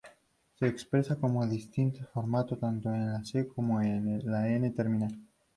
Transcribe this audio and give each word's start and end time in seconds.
Se 0.55 0.65
expresa 0.67 1.15
como 1.17 1.45
distintas 1.45 2.09
formas 2.09 2.47
tanto 2.59 2.89
en 2.91 3.01
el 3.17 3.23
C- 3.23 3.47
como 3.47 3.79
en 3.83 4.07
el 4.15 4.33
N-terminal. 4.33 5.15